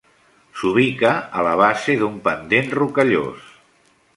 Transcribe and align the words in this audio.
S'ubica 0.61 1.11
a 1.41 1.45
la 1.49 1.53
base 1.61 1.97
d'un 2.01 2.15
pendent 2.29 2.73
rocallós. 2.81 3.53